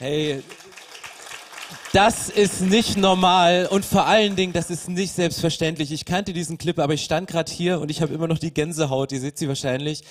[0.00, 0.42] Hey,
[1.92, 5.90] das ist nicht normal und vor allen Dingen, das ist nicht selbstverständlich.
[5.90, 8.54] Ich kannte diesen Clip, aber ich stand gerade hier und ich habe immer noch die
[8.54, 10.02] Gänsehaut, ihr seht sie wahrscheinlich.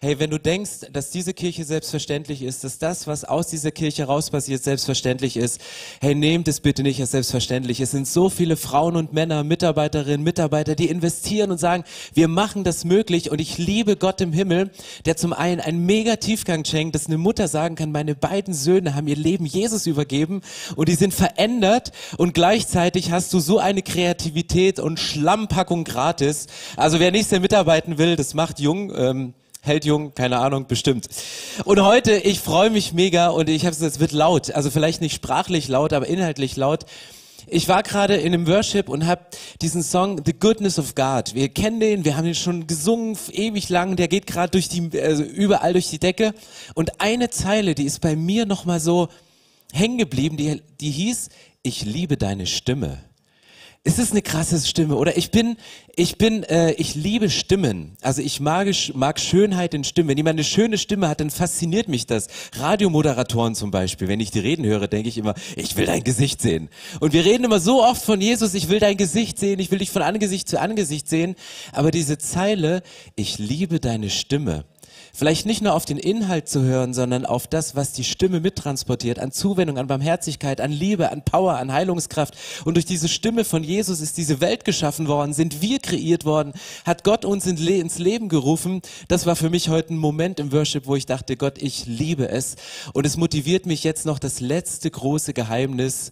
[0.00, 4.04] Hey, wenn du denkst, dass diese Kirche selbstverständlich ist, dass das, was aus dieser Kirche
[4.04, 5.60] raus passiert, selbstverständlich ist,
[6.00, 7.80] hey, nehmt es bitte nicht als selbstverständlich.
[7.80, 11.84] Es sind so viele Frauen und Männer, Mitarbeiterinnen, Mitarbeiter, die investieren und sagen,
[12.14, 14.70] wir machen das möglich und ich liebe Gott im Himmel,
[15.04, 18.94] der zum einen einen mega Tiefgang schenkt, dass eine Mutter sagen kann, meine beiden Söhne
[18.94, 20.40] haben ihr Leben Jesus übergeben
[20.76, 26.46] und die sind verändert und gleichzeitig hast du so eine Kreativität und Schlammpackung gratis.
[26.76, 28.92] Also wer nicht sehr mitarbeiten will, das macht jung.
[28.96, 31.08] Ähm, hält jung, keine Ahnung, bestimmt.
[31.64, 35.00] Und heute, ich freue mich mega und ich habe es, es wird laut, also vielleicht
[35.00, 36.86] nicht sprachlich laut, aber inhaltlich laut.
[37.48, 39.22] Ich war gerade in einem Worship und habe
[39.62, 41.34] diesen Song The Goodness of God.
[41.34, 43.96] Wir kennen den, wir haben den schon gesungen ewig lang.
[43.96, 46.34] Der geht gerade durch die also überall durch die Decke.
[46.74, 49.08] Und eine Zeile, die ist bei mir noch mal so
[49.72, 51.28] hängen geblieben, die, die hieß,
[51.62, 52.98] ich liebe deine Stimme.
[53.88, 55.16] Es ist eine krasse Stimme, oder?
[55.16, 55.56] Ich bin,
[55.94, 57.96] ich bin, äh, ich liebe Stimmen.
[58.02, 60.08] Also ich mag, mag Schönheit in Stimmen.
[60.08, 62.26] Wenn jemand eine schöne Stimme hat, dann fasziniert mich das.
[62.58, 66.42] Radiomoderatoren zum Beispiel, wenn ich die reden höre, denke ich immer, ich will dein Gesicht
[66.42, 66.68] sehen.
[66.98, 69.78] Und wir reden immer so oft von Jesus, ich will dein Gesicht sehen, ich will
[69.78, 71.36] dich von Angesicht zu Angesicht sehen.
[71.70, 72.82] Aber diese Zeile,
[73.14, 74.64] ich liebe deine Stimme,
[75.12, 79.18] Vielleicht nicht nur auf den Inhalt zu hören, sondern auf das, was die Stimme mittransportiert,
[79.18, 82.36] an Zuwendung, an Barmherzigkeit, an Liebe, an Power, an Heilungskraft.
[82.64, 86.52] Und durch diese Stimme von Jesus ist diese Welt geschaffen worden, sind wir kreiert worden,
[86.84, 88.82] hat Gott uns ins Leben gerufen.
[89.08, 92.28] Das war für mich heute ein Moment im Worship, wo ich dachte, Gott, ich liebe
[92.28, 92.56] es.
[92.92, 96.10] Und es motiviert mich jetzt noch das letzte große Geheimnis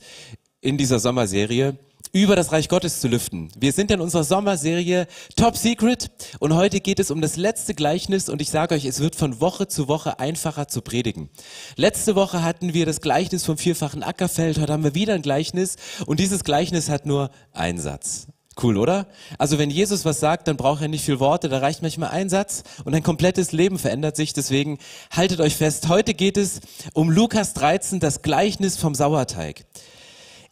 [0.60, 1.78] in dieser Sommerserie
[2.14, 3.50] über das Reich Gottes zu lüften.
[3.58, 8.28] Wir sind in unserer Sommerserie Top Secret und heute geht es um das letzte Gleichnis
[8.28, 11.28] und ich sage euch, es wird von Woche zu Woche einfacher zu predigen.
[11.74, 15.74] Letzte Woche hatten wir das Gleichnis vom vierfachen Ackerfeld, heute haben wir wieder ein Gleichnis
[16.06, 18.28] und dieses Gleichnis hat nur einen Satz.
[18.62, 19.08] Cool, oder?
[19.36, 22.28] Also wenn Jesus was sagt, dann braucht er nicht viel Worte, da reicht manchmal ein
[22.28, 24.32] Satz und ein komplettes Leben verändert sich.
[24.32, 24.78] Deswegen
[25.10, 26.60] haltet euch fest, heute geht es
[26.92, 29.64] um Lukas 13, das Gleichnis vom Sauerteig.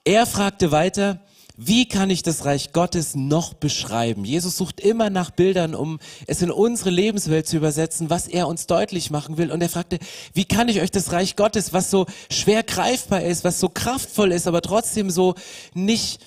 [0.04, 1.20] Er fragte weiter,
[1.66, 4.24] wie kann ich das Reich Gottes noch beschreiben?
[4.24, 8.66] Jesus sucht immer nach Bildern, um es in unsere Lebenswelt zu übersetzen, was er uns
[8.66, 9.50] deutlich machen will.
[9.50, 9.98] Und er fragte,
[10.34, 14.32] wie kann ich euch das Reich Gottes, was so schwer greifbar ist, was so kraftvoll
[14.32, 15.34] ist, aber trotzdem so
[15.74, 16.20] nicht,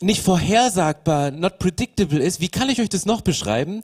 [0.00, 3.82] nicht vorhersagbar, not predictable ist, wie kann ich euch das noch beschreiben?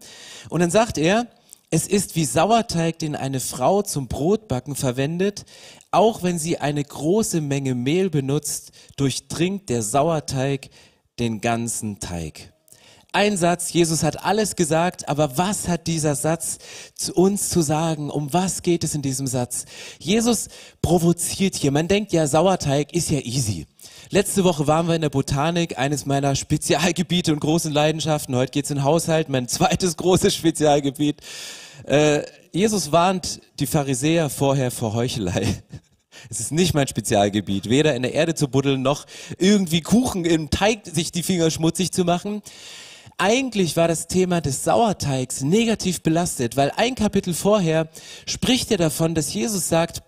[0.49, 1.27] Und dann sagt er,
[1.71, 5.45] es ist wie Sauerteig, den eine Frau zum Brotbacken verwendet.
[5.91, 10.71] Auch wenn sie eine große Menge Mehl benutzt, durchdringt der Sauerteig
[11.19, 12.53] den ganzen Teig.
[13.13, 16.59] Ein Satz, Jesus hat alles gesagt, aber was hat dieser Satz
[16.97, 18.11] zu uns zu sagen?
[18.11, 19.67] Um was geht es in diesem Satz?
[20.01, 20.49] Jesus
[20.83, 21.71] provoziert hier.
[21.71, 23.67] Man denkt ja, Sauerteig ist ja easy.
[24.11, 28.35] Letzte Woche waren wir in der Botanik, eines meiner Spezialgebiete und großen Leidenschaften.
[28.35, 31.21] Heute geht's in Haushalt, mein zweites großes Spezialgebiet.
[31.85, 35.63] Äh, Jesus warnt die Pharisäer vorher vor Heuchelei.
[36.31, 39.07] Es ist nicht mein Spezialgebiet, weder in der Erde zu buddeln, noch
[39.39, 42.43] irgendwie Kuchen im Teig sich die Finger schmutzig zu machen.
[43.17, 47.89] Eigentlich war das Thema des Sauerteigs negativ belastet, weil ein Kapitel vorher
[48.27, 50.03] spricht er davon, dass Jesus sagt,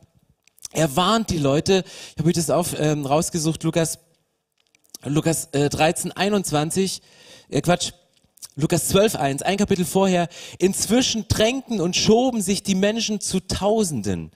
[0.72, 3.99] er warnt die Leute, ich habe euch das auf, ähm, rausgesucht, Lukas,
[5.05, 7.00] Lukas äh, 13, 21,
[7.49, 7.93] äh, Quatsch,
[8.56, 10.28] Lukas 12, 1, ein Kapitel vorher,
[10.59, 14.32] inzwischen drängten und schoben sich die Menschen zu Tausenden.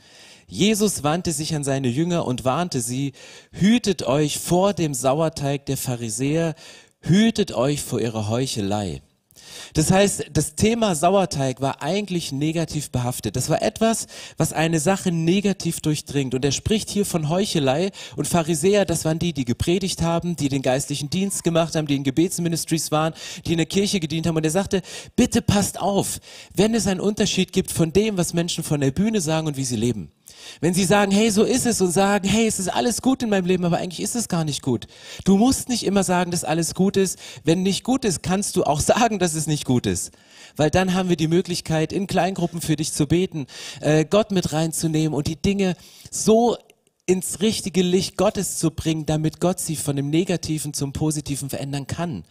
[0.51, 3.13] Jesus wandte sich an seine Jünger und warnte sie,
[3.53, 6.57] hütet euch vor dem Sauerteig der Pharisäer,
[7.01, 9.01] hütet euch vor ihrer Heuchelei.
[9.75, 13.37] Das heißt, das Thema Sauerteig war eigentlich negativ behaftet.
[13.37, 16.35] Das war etwas, was eine Sache negativ durchdringt.
[16.35, 20.49] Und er spricht hier von Heuchelei und Pharisäer, das waren die, die gepredigt haben, die
[20.49, 23.15] den geistlichen Dienst gemacht haben, die in Gebetsministries waren,
[23.47, 24.37] die in der Kirche gedient haben.
[24.37, 24.83] Und er sagte,
[25.15, 26.19] bitte passt auf,
[26.55, 29.65] wenn es einen Unterschied gibt von dem, was Menschen von der Bühne sagen und wie
[29.65, 30.11] sie leben.
[30.61, 33.31] Wenn sie sagen, hey, so ist es und sagen, hey, es ist alles gut in
[33.31, 34.87] meinem Leben, aber eigentlich ist es gar nicht gut.
[35.25, 37.19] Du musst nicht immer sagen, dass alles gut ist.
[37.45, 40.13] Wenn nicht gut ist, kannst du auch sagen, dass es nicht gut ist.
[40.57, 43.47] Weil dann haben wir die Möglichkeit, in Kleingruppen für dich zu beten,
[43.81, 45.77] äh, Gott mit reinzunehmen und die Dinge
[46.11, 46.57] so
[47.07, 51.87] ins richtige Licht Gottes zu bringen, damit Gott sie von dem Negativen zum Positiven verändern
[51.87, 52.25] kann.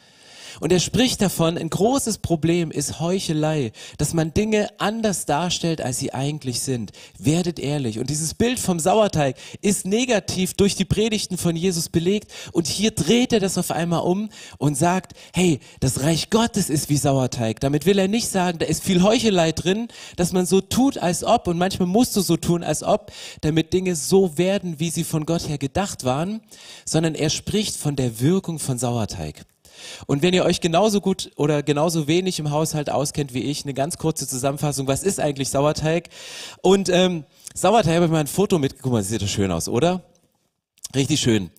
[0.59, 5.99] Und er spricht davon, ein großes Problem ist Heuchelei, dass man Dinge anders darstellt, als
[5.99, 6.91] sie eigentlich sind.
[7.17, 7.99] Werdet ehrlich.
[7.99, 12.31] Und dieses Bild vom Sauerteig ist negativ durch die Predigten von Jesus belegt.
[12.51, 16.89] Und hier dreht er das auf einmal um und sagt, hey, das Reich Gottes ist
[16.89, 17.59] wie Sauerteig.
[17.59, 21.23] Damit will er nicht sagen, da ist viel Heuchelei drin, dass man so tut, als
[21.23, 21.47] ob.
[21.47, 23.11] Und manchmal musst du so tun, als ob,
[23.41, 26.41] damit Dinge so werden, wie sie von Gott her gedacht waren.
[26.85, 29.45] Sondern er spricht von der Wirkung von Sauerteig.
[30.07, 33.73] Und wenn ihr euch genauso gut oder genauso wenig im Haushalt auskennt wie ich, eine
[33.73, 36.09] ganz kurze Zusammenfassung, was ist eigentlich Sauerteig?
[36.61, 39.67] Und ähm, Sauerteig habe ich mal ein Foto mit, guck mal, sieht das schön aus,
[39.67, 40.03] oder?
[40.95, 41.51] Richtig schön.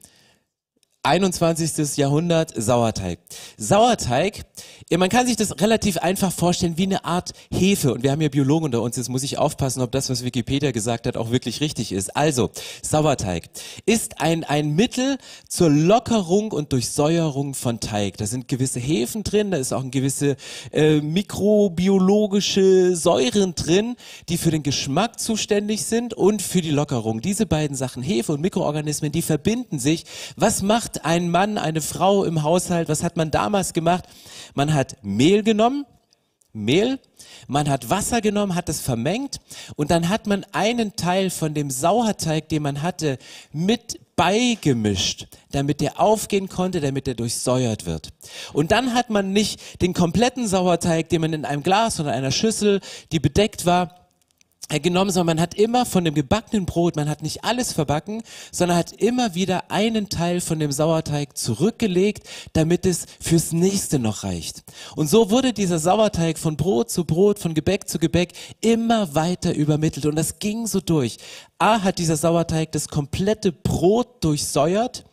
[1.02, 1.97] 21.
[1.97, 3.20] Jahrhundert Sauerteig.
[3.56, 4.43] Sauerteig,
[4.91, 7.94] ja, man kann sich das relativ einfach vorstellen wie eine Art Hefe.
[7.94, 10.73] Und wir haben hier Biologen unter uns, jetzt muss ich aufpassen, ob das, was Wikipedia
[10.73, 12.14] gesagt hat, auch wirklich richtig ist.
[12.17, 12.50] Also,
[12.82, 13.44] Sauerteig
[13.87, 15.17] ist ein, ein Mittel
[15.49, 18.19] zur Lockerung und Durchsäuerung von Teig.
[18.19, 20.37] Da sind gewisse Hefen drin, da ist auch ein gewisse
[20.70, 23.97] äh, mikrobiologische Säuren drin,
[24.29, 27.23] die für den Geschmack zuständig sind und für die Lockerung.
[27.23, 30.05] Diese beiden Sachen, Hefe und Mikroorganismen, die verbinden sich.
[30.37, 32.88] Was macht macht ein Mann, eine Frau im Haushalt?
[32.88, 34.06] Was hat man damals gemacht?
[34.54, 35.87] Man hat Mehl genommen,
[36.52, 36.98] Mehl,
[37.46, 39.37] man hat Wasser genommen, hat es vermengt
[39.76, 43.19] und dann hat man einen Teil von dem Sauerteig, den man hatte,
[43.52, 48.08] mit beigemischt, damit der aufgehen konnte, damit der durchsäuert wird.
[48.52, 52.32] Und dann hat man nicht den kompletten Sauerteig, den man in einem Glas oder einer
[52.32, 52.81] Schüssel,
[53.12, 54.00] die bedeckt war,
[54.78, 58.22] genommen, sondern man hat immer von dem gebackenen Brot, man hat nicht alles verbacken,
[58.52, 64.22] sondern hat immer wieder einen Teil von dem Sauerteig zurückgelegt, damit es fürs nächste noch
[64.22, 64.62] reicht.
[64.94, 69.55] Und so wurde dieser Sauerteig von Brot zu Brot, von Gebäck zu Gebäck immer weiter
[69.55, 71.16] übermittelt und das ging so durch.
[71.58, 75.05] A hat dieser Sauerteig das komplette Brot durchsäuert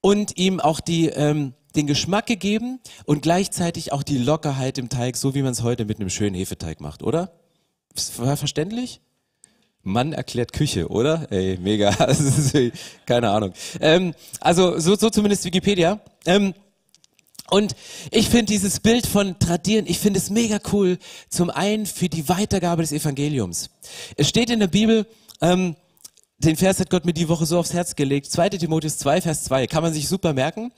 [0.00, 5.16] und ihm auch die ähm, den Geschmack gegeben und gleichzeitig auch die Lockerheit im Teig,
[5.16, 7.32] so wie man es heute mit einem schönen Hefeteig macht, oder?
[8.18, 9.00] War verständlich?
[9.82, 11.30] Mann erklärt Küche, oder?
[11.30, 11.94] Ey, mega.
[13.06, 13.52] Keine Ahnung.
[13.80, 16.00] Ähm, also so, so zumindest Wikipedia.
[16.24, 16.54] Ähm,
[17.50, 17.76] und
[18.10, 20.98] ich finde dieses Bild von Tradieren, ich finde es mega cool.
[21.28, 23.70] Zum einen für die Weitergabe des Evangeliums.
[24.16, 25.06] Es steht in der Bibel,
[25.40, 25.76] ähm,
[26.38, 28.30] den Vers hat Gott mir die Woche so aufs Herz gelegt.
[28.30, 28.50] 2.
[28.50, 29.68] Timotheus 2, Vers 2.
[29.68, 30.72] Kann man sich super merken.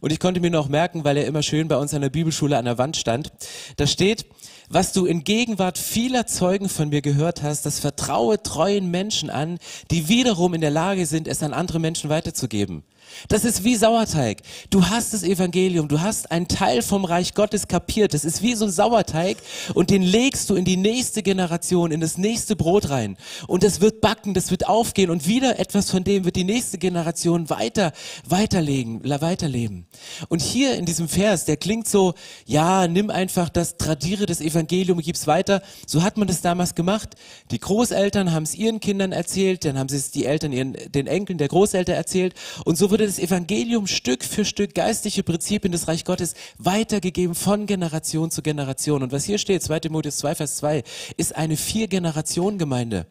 [0.00, 2.56] Und ich konnte mir noch merken, weil er immer schön bei uns an der Bibelschule
[2.56, 3.30] an der Wand stand.
[3.76, 4.24] Da steht,
[4.72, 9.58] was du in Gegenwart vieler Zeugen von mir gehört hast, das vertraue treuen Menschen an,
[9.90, 12.82] die wiederum in der Lage sind, es an andere Menschen weiterzugeben.
[13.28, 14.38] Das ist wie Sauerteig.
[14.70, 18.14] Du hast das Evangelium, du hast einen Teil vom Reich Gottes kapiert.
[18.14, 19.36] Das ist wie so ein Sauerteig
[19.74, 23.16] und den legst du in die nächste Generation, in das nächste Brot rein.
[23.46, 26.78] Und das wird backen, das wird aufgehen und wieder etwas von dem wird die nächste
[26.78, 27.92] Generation weiter,
[28.26, 29.86] weiterlegen, weiterleben.
[30.28, 32.14] Und hier in diesem Vers, der klingt so,
[32.46, 35.62] ja, nimm einfach das, tradiere das Evangelium, gib's weiter.
[35.86, 37.14] So hat man das damals gemacht.
[37.50, 41.06] Die Großeltern haben es ihren Kindern erzählt, dann haben sie es die Eltern ihren, den
[41.06, 45.88] Enkeln der Großeltern erzählt und so wurde das Evangelium Stück für Stück geistliche Prinzipien des
[45.88, 49.02] Reich Gottes weitergegeben von Generation zu Generation.
[49.02, 50.82] Und was hier steht, 2 Timotheus 2, Vers 2,
[51.16, 53.06] ist eine Vier-Generation-Gemeinde.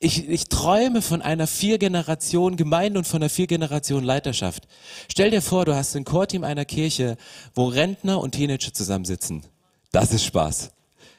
[0.00, 4.66] Ich, ich träume von einer Vier-Generation Gemeinde und von einer Vier-Generation Leiterschaft.
[5.10, 7.16] Stell dir vor, du hast ein Chorteam einer Kirche,
[7.54, 9.44] wo Rentner und Teenager zusammensitzen.
[9.92, 10.73] Das ist Spaß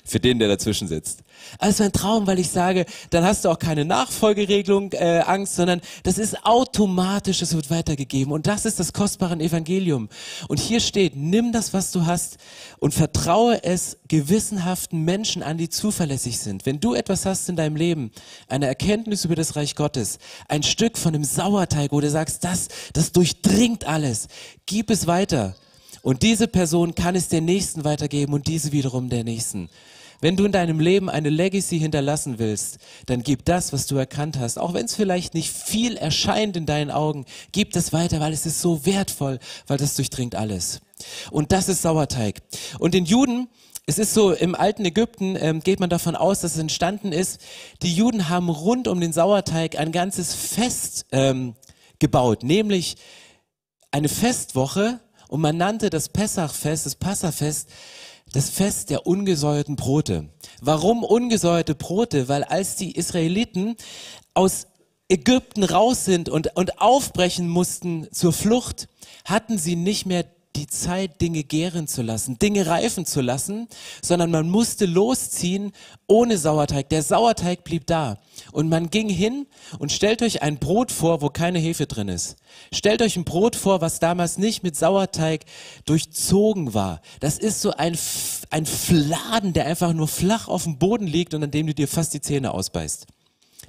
[0.05, 1.23] für den, der dazwischen sitzt.
[1.57, 5.81] Also ein Traum, weil ich sage, dann hast du auch keine Nachfolgeregelung, äh, Angst, sondern
[6.03, 8.31] das ist automatisch, es wird weitergegeben.
[8.31, 10.07] Und das ist das kostbare Evangelium.
[10.47, 12.37] Und hier steht, nimm das, was du hast
[12.79, 16.67] und vertraue es gewissenhaften Menschen an, die zuverlässig sind.
[16.67, 18.11] Wenn du etwas hast in deinem Leben,
[18.47, 22.67] eine Erkenntnis über das Reich Gottes, ein Stück von einem Sauerteig, wo du sagst, das,
[22.93, 24.27] das durchdringt alles,
[24.67, 25.55] gib es weiter.
[26.05, 29.69] Und diese Person kann es der Nächsten weitergeben und diese wiederum der Nächsten.
[30.21, 34.37] Wenn du in deinem Leben eine Legacy hinterlassen willst, dann gib das, was du erkannt
[34.37, 38.33] hast, auch wenn es vielleicht nicht viel erscheint in deinen Augen, gib das weiter, weil
[38.33, 40.79] es ist so wertvoll, weil das durchdringt alles.
[41.31, 42.43] Und das ist Sauerteig.
[42.77, 43.47] Und den Juden,
[43.87, 47.41] es ist so, im alten Ägypten ähm, geht man davon aus, dass es entstanden ist.
[47.81, 51.55] Die Juden haben rund um den Sauerteig ein ganzes Fest ähm,
[51.97, 52.95] gebaut, nämlich
[53.89, 54.99] eine Festwoche
[55.35, 57.67] und man nannte das Pessachfest, das Passafest,
[58.31, 60.29] das Fest der ungesäuerten Brote.
[60.61, 62.29] Warum ungesäuerte Brote?
[62.29, 63.75] Weil als die Israeliten
[64.33, 64.67] aus
[65.09, 68.87] Ägypten raus sind und, und aufbrechen mussten zur Flucht,
[69.25, 70.23] hatten sie nicht mehr
[70.55, 73.67] die Zeit, Dinge gären zu lassen, Dinge reifen zu lassen,
[74.01, 75.71] sondern man musste losziehen
[76.07, 76.89] ohne Sauerteig.
[76.89, 78.17] Der Sauerteig blieb da.
[78.51, 79.47] Und man ging hin
[79.79, 82.37] und stellt euch ein Brot vor, wo keine Hefe drin ist.
[82.73, 85.45] Stellt euch ein Brot vor, was damals nicht mit Sauerteig
[85.85, 87.01] durchzogen war.
[87.19, 87.97] Das ist so ein,
[88.49, 91.87] ein Fladen, der einfach nur flach auf dem Boden liegt und an dem du dir
[91.87, 93.07] fast die Zähne ausbeißt.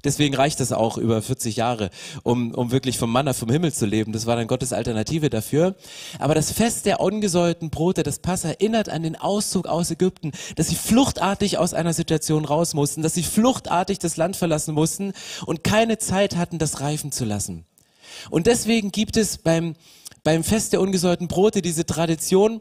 [0.06, 1.90] Deswegen reicht das auch über 40 Jahre,
[2.22, 4.12] um, um wirklich vom Manna vom Himmel zu leben.
[4.12, 5.74] Das war dann Gottes Alternative dafür.
[6.18, 10.68] Aber das Fest der ungesäuerten Brote, das Pass erinnert an den Auszug aus Ägypten, dass
[10.68, 15.12] sie fluchtartig aus einer Situation raus mussten, dass sie fluchtartig das Land verlassen mussten
[15.44, 17.66] und keine Zeit hatten, das reifen zu lassen.
[18.30, 19.74] Und deswegen gibt es beim,
[20.22, 22.60] beim Fest der ungesäuerten Brote diese Tradition,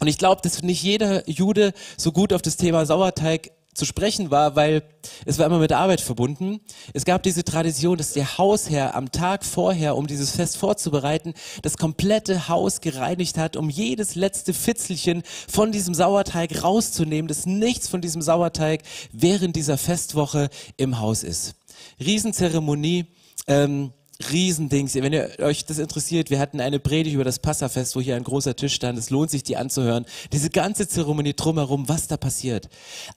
[0.00, 4.30] und ich glaube, dass nicht jeder Jude so gut auf das Thema Sauerteig zu sprechen
[4.30, 4.82] war, weil
[5.26, 6.60] es war immer mit Arbeit verbunden.
[6.92, 11.76] Es gab diese Tradition, dass der Hausherr am Tag vorher, um dieses Fest vorzubereiten, das
[11.76, 18.00] komplette Haus gereinigt hat, um jedes letzte Fitzelchen von diesem Sauerteig rauszunehmen, dass nichts von
[18.00, 21.54] diesem Sauerteig während dieser Festwoche im Haus ist.
[22.00, 23.06] Riesenzeremonie.
[23.46, 23.92] Ähm,
[24.30, 24.94] Riesendings.
[24.94, 28.24] Wenn ihr euch das interessiert, wir hatten eine Predigt über das Passafest, wo hier ein
[28.24, 28.98] großer Tisch stand.
[28.98, 30.06] Es lohnt sich, die anzuhören.
[30.32, 32.68] Diese ganze Zeremonie drumherum, was da passiert.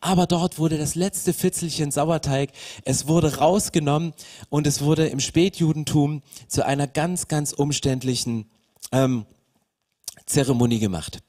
[0.01, 2.51] Aber dort wurde das letzte Fitzelchen Sauerteig,
[2.83, 4.13] es wurde rausgenommen
[4.49, 8.49] und es wurde im Spätjudentum zu einer ganz, ganz umständlichen
[8.91, 9.25] ähm,
[10.27, 11.19] Zeremonie gemacht.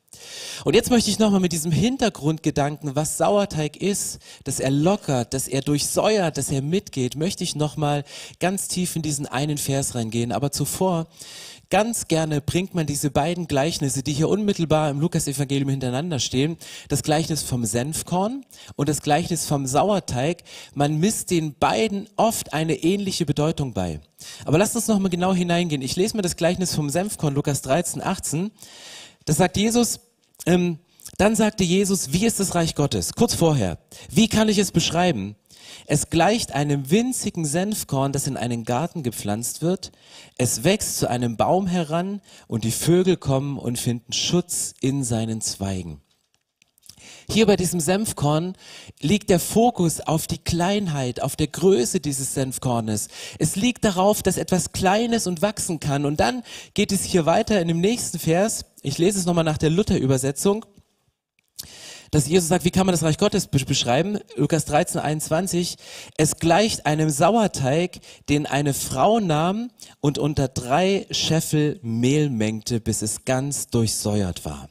[0.65, 5.49] Und jetzt möchte ich nochmal mit diesem Hintergrundgedanken, was Sauerteig ist, dass er lockert, dass
[5.49, 8.05] er durchsäuert, dass er mitgeht, möchte ich nochmal
[8.41, 10.33] ganz tief in diesen einen Vers reingehen.
[10.33, 11.07] Aber zuvor,
[11.71, 16.57] ganz gerne bringt man diese beiden Gleichnisse, die hier unmittelbar im Lukas-Evangelium hintereinander stehen,
[16.89, 18.45] das Gleichnis vom Senfkorn
[18.77, 20.43] und das Gleichnis vom Sauerteig,
[20.75, 24.01] man misst den beiden oft eine ähnliche Bedeutung bei.
[24.45, 25.83] Aber lasst uns nochmal genau hineingehen.
[25.83, 28.51] Ich lese mir das Gleichnis vom Senfkorn, Lukas 13, 18.
[29.25, 30.01] Das sagt Jesus,
[30.47, 30.79] ähm,
[31.19, 33.13] dann sagte Jesus, wie ist das Reich Gottes?
[33.13, 33.79] Kurz vorher.
[34.11, 35.37] Wie kann ich es beschreiben?
[35.87, 39.93] Es gleicht einem winzigen Senfkorn, das in einen Garten gepflanzt wird.
[40.37, 45.41] Es wächst zu einem Baum heran und die Vögel kommen und finden Schutz in seinen
[45.41, 46.01] Zweigen.
[47.31, 48.55] Hier bei diesem Senfkorn
[49.01, 53.09] liegt der Fokus auf die Kleinheit, auf der Größe dieses Senfkornes.
[53.39, 56.07] Es liegt darauf, dass etwas Kleines und wachsen kann.
[56.07, 58.65] Und dann geht es hier weiter in dem nächsten Vers.
[58.83, 60.65] Ich lese es nochmal nach der Luther-Übersetzung
[62.11, 64.19] dass Jesus sagt, wie kann man das Reich Gottes beschreiben?
[64.37, 65.77] Lukas 13, 21.
[66.17, 67.99] Es gleicht einem Sauerteig,
[68.29, 74.69] den eine Frau nahm und unter drei Scheffel Mehl mengte, bis es ganz durchsäuert war.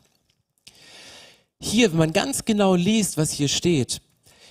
[1.60, 4.01] Hier, wenn man ganz genau liest, was hier steht,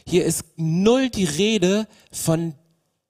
[0.09, 2.55] hier ist null die Rede von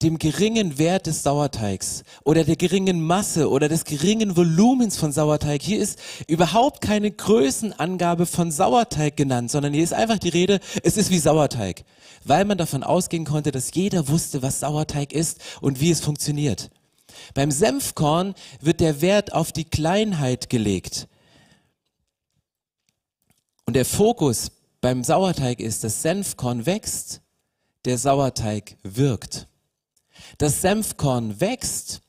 [0.02, 5.62] dem geringen Wert des Sauerteigs oder der geringen Masse oder des geringen Volumens von Sauerteig.
[5.62, 10.98] Hier ist überhaupt keine Größenangabe von Sauerteig genannt, sondern hier ist einfach die Rede, es
[10.98, 11.84] ist wie Sauerteig,
[12.24, 16.70] weil man davon ausgehen konnte, dass jeder wusste, was Sauerteig ist und wie es funktioniert.
[17.32, 21.08] Beim Senfkorn wird der Wert auf die Kleinheit gelegt.
[23.64, 27.22] Und der Fokus beim Sauerteig ist, dass Senfkorn wächst,
[27.86, 29.48] der Sauerteig wirkt.
[30.38, 32.00] Das Senfkorn wächst,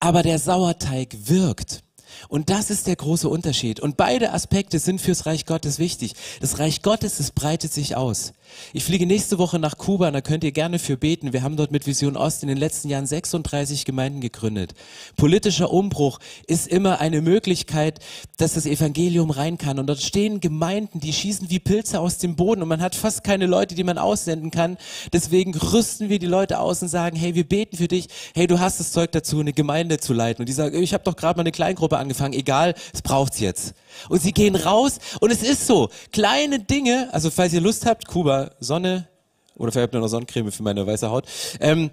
[0.00, 1.82] aber der Sauerteig wirkt.
[2.28, 3.80] Und das ist der große Unterschied.
[3.80, 6.14] Und beide Aspekte sind fürs Reich Gottes wichtig.
[6.40, 8.32] Das Reich Gottes, es breitet sich aus.
[8.72, 11.32] Ich fliege nächste Woche nach Kuba, da könnt ihr gerne für beten.
[11.32, 14.74] Wir haben dort mit Vision Ost in den letzten Jahren 36 Gemeinden gegründet.
[15.16, 18.00] Politischer Umbruch ist immer eine Möglichkeit,
[18.36, 19.78] dass das Evangelium rein kann.
[19.78, 23.24] Und dort stehen Gemeinden, die schießen wie Pilze aus dem Boden und man hat fast
[23.24, 24.76] keine Leute, die man aussenden kann.
[25.12, 28.08] Deswegen rüsten wir die Leute aus und sagen, hey, wir beten für dich.
[28.34, 30.42] Hey, du hast das Zeug dazu, eine Gemeinde zu leiten.
[30.42, 32.34] Und die sagen, ich habe doch gerade mal eine Kleingruppe angefangen.
[32.34, 33.74] Egal, es braucht's jetzt.
[34.08, 38.06] Und sie gehen raus und es ist so, kleine Dinge, also falls ihr Lust habt,
[38.06, 39.08] Kuba, Sonne,
[39.56, 41.26] oder vielleicht noch Sonnencreme für meine weiße Haut.
[41.60, 41.90] Ähm,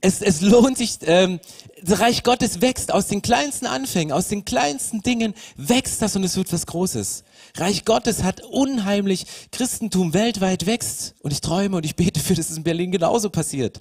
[0.00, 1.40] es, es lohnt sich, ähm,
[1.82, 6.24] das Reich Gottes wächst aus den kleinsten Anfängen, aus den kleinsten Dingen wächst das und
[6.24, 7.24] es wird was Großes.
[7.56, 12.50] Reich Gottes hat unheimlich, Christentum weltweit wächst und ich träume und ich bete für, dass
[12.50, 13.80] es in Berlin genauso passiert.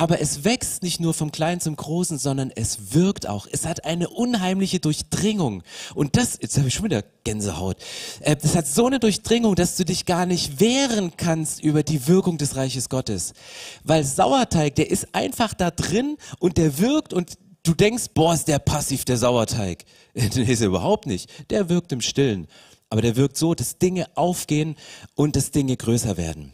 [0.00, 3.48] Aber es wächst nicht nur vom Kleinen zum Großen, sondern es wirkt auch.
[3.50, 5.64] Es hat eine unheimliche Durchdringung.
[5.92, 7.78] Und das, jetzt habe ich schon wieder Gänsehaut.
[8.20, 12.06] Äh, das hat so eine Durchdringung, dass du dich gar nicht wehren kannst über die
[12.06, 13.32] Wirkung des Reiches Gottes.
[13.82, 17.32] Weil Sauerteig, der ist einfach da drin und der wirkt und
[17.64, 19.84] du denkst, boah, ist der passiv, der Sauerteig.
[20.14, 21.28] Nee, ist er überhaupt nicht.
[21.50, 22.46] Der wirkt im Stillen.
[22.88, 24.76] Aber der wirkt so, dass Dinge aufgehen
[25.16, 26.52] und dass Dinge größer werden.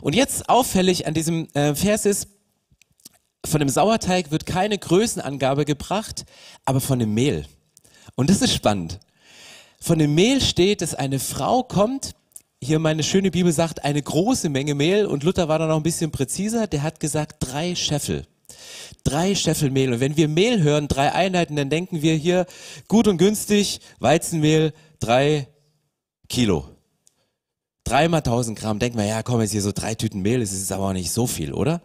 [0.00, 2.28] Und jetzt auffällig an diesem äh, Vers ist,
[3.46, 6.24] von dem Sauerteig wird keine Größenangabe gebracht,
[6.64, 7.46] aber von dem Mehl.
[8.16, 8.98] Und das ist spannend.
[9.80, 12.14] von dem Mehl steht, dass eine Frau kommt,
[12.60, 15.84] hier meine schöne Bibel sagt, eine große Menge Mehl und Luther war da noch ein
[15.84, 18.26] bisschen präziser, der hat gesagt drei Scheffel.
[19.04, 19.92] Drei Scheffel Mehl.
[19.92, 22.46] Und wenn wir Mehl hören, drei Einheiten, dann denken wir hier
[22.88, 25.46] gut und günstig, Weizenmehl, drei
[26.28, 26.68] Kilo.
[27.84, 28.80] Dreimal 1000 Gramm.
[28.80, 31.12] Denken wir, ja komm, jetzt hier so drei Tüten Mehl, das ist aber auch nicht
[31.12, 31.80] so viel, oder?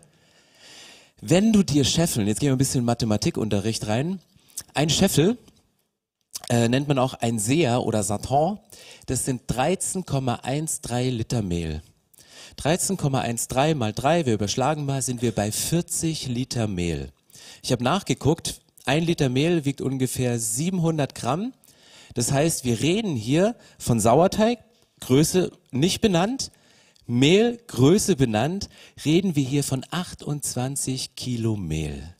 [1.25, 4.19] Wenn du dir Scheffeln, jetzt gehen wir ein bisschen Mathematikunterricht rein,
[4.73, 5.37] ein Scheffel
[6.49, 8.59] äh, nennt man auch ein Seher oder Saton,
[9.05, 11.81] das sind 13,13 Liter Mehl.
[12.59, 17.13] 13,13 mal 3, wir überschlagen mal, sind wir bei 40 Liter Mehl.
[17.61, 21.53] Ich habe nachgeguckt, ein Liter Mehl wiegt ungefähr 700 Gramm.
[22.15, 24.59] Das heißt, wir reden hier von Sauerteig,
[24.99, 26.51] Größe nicht benannt,
[27.05, 28.69] Mehl, Größe benannt,
[29.03, 32.15] reden wir hier von 28 Kilo Mehl.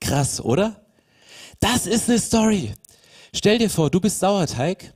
[0.00, 0.84] Krass, oder?
[1.60, 2.72] Das ist eine Story.
[3.34, 4.94] Stell dir vor, du bist Sauerteig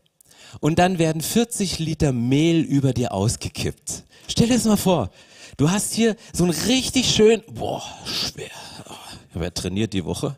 [0.61, 4.05] und dann werden 40 Liter Mehl über dir ausgekippt.
[4.29, 5.11] Stell dir das mal vor.
[5.57, 8.51] Du hast hier so ein richtig schön, boah, schwer.
[8.89, 8.95] Oh,
[9.29, 10.37] ich habe ja trainiert die Woche.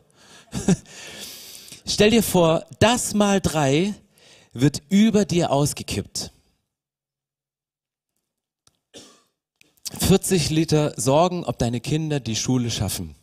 [1.85, 3.93] Stell dir vor, das mal drei
[4.53, 6.31] wird über dir ausgekippt.
[9.99, 13.15] 40 Liter Sorgen, ob deine Kinder die Schule schaffen.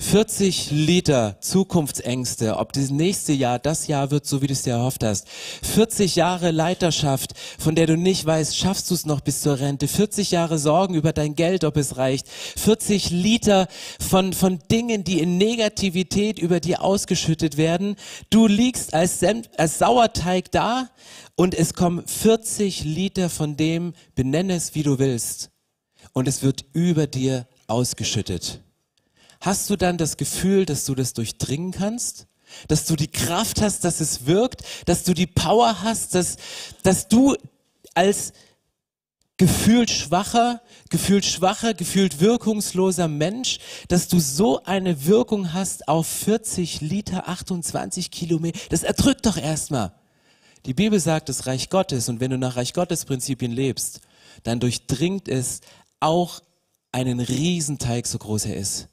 [0.00, 4.74] 40 Liter Zukunftsängste, ob das nächste Jahr das Jahr wird, so wie du es dir
[4.74, 5.28] erhofft hast.
[5.62, 9.86] 40 Jahre Leiterschaft, von der du nicht weißt, schaffst du es noch bis zur Rente.
[9.86, 12.28] 40 Jahre Sorgen über dein Geld, ob es reicht.
[12.28, 13.68] 40 Liter
[14.00, 17.96] von, von Dingen, die in Negativität über dir ausgeschüttet werden.
[18.30, 19.20] Du liegst als,
[19.56, 20.88] als Sauerteig da
[21.36, 25.53] und es kommen 40 Liter von dem, benenne es wie du willst
[26.14, 28.62] und es wird über dir ausgeschüttet.
[29.42, 32.26] Hast du dann das Gefühl, dass du das durchdringen kannst?
[32.68, 34.62] Dass du die Kraft hast, dass es wirkt?
[34.86, 36.36] Dass du die Power hast, dass,
[36.82, 37.36] dass du
[37.94, 38.32] als
[39.36, 46.80] gefühlt schwacher, gefühlt schwacher, gefühlt wirkungsloser Mensch, dass du so eine Wirkung hast auf 40
[46.80, 48.58] Liter, 28 Kilometer.
[48.70, 49.92] Das erdrückt doch erstmal.
[50.66, 54.00] Die Bibel sagt, das Reich Gottes und wenn du nach Reich Gottes Prinzipien lebst,
[54.44, 55.60] dann durchdringt es
[56.04, 56.40] auch
[56.92, 58.88] einen Riesenteig, so groß er ist.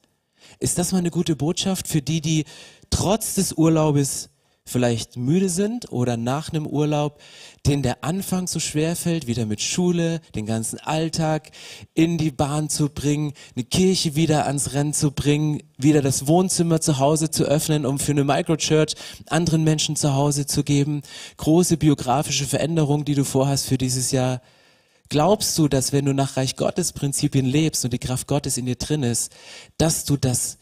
[0.60, 2.46] Ist das mal eine gute Botschaft für die, die
[2.89, 4.30] trotz des Urlaubes
[4.63, 7.20] vielleicht müde sind oder nach einem Urlaub,
[7.65, 11.51] denen der Anfang so schwer fällt, wieder mit Schule, den ganzen Alltag
[11.94, 16.80] in die Bahn zu bringen, eine Kirche wieder ans Rennen zu bringen, wieder das Wohnzimmer
[16.80, 18.96] zu Hause zu öffnen, um für eine Microchurch
[19.27, 21.02] anderen Menschen zu Hause zu geben,
[21.38, 24.41] große biografische Veränderungen, die du vorhast für dieses Jahr.
[25.12, 28.65] Glaubst du, dass wenn du nach Reich Gottes Prinzipien lebst und die Kraft Gottes in
[28.65, 29.34] dir drin ist,
[29.78, 30.58] dass du das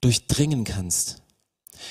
[0.00, 1.20] durchdringen kannst?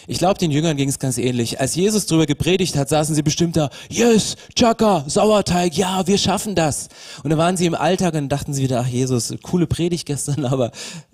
[0.07, 1.59] Ich glaube, den Jüngern ging es ganz ähnlich.
[1.59, 6.55] Als Jesus darüber gepredigt hat, saßen sie bestimmt da, yes, Chaka, Sauerteig, ja, wir schaffen
[6.55, 6.89] das.
[7.21, 10.43] Und dann waren sie im Alltag und dachten sie wieder, ach Jesus, coole Predigt gestern,
[10.45, 10.71] aber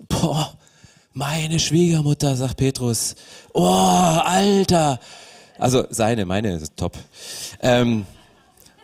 [0.08, 0.56] boah,
[1.12, 3.14] meine Schwiegermutter, sagt Petrus,
[3.52, 5.00] oh, Alter.
[5.58, 6.96] Also seine, meine ist top.
[7.60, 8.06] Ähm,